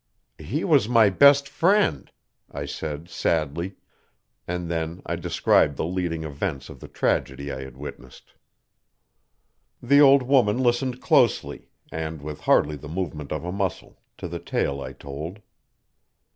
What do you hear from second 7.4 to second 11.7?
I had witnessed. The old woman listened closely,